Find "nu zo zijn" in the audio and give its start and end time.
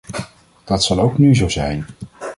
1.17-1.85